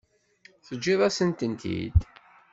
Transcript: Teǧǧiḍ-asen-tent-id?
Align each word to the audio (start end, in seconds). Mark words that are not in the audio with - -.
Teǧǧiḍ-asen-tent-id? 0.65 1.95